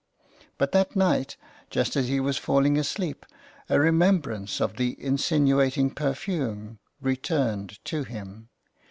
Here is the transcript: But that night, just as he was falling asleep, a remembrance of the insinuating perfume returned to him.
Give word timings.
But 0.57 0.71
that 0.71 0.95
night, 0.95 1.37
just 1.69 1.95
as 1.95 2.07
he 2.07 2.19
was 2.19 2.35
falling 2.39 2.75
asleep, 2.75 3.23
a 3.69 3.79
remembrance 3.79 4.59
of 4.59 4.77
the 4.77 4.99
insinuating 4.99 5.91
perfume 5.91 6.79
returned 6.99 7.77
to 7.85 8.03
him. 8.05 8.49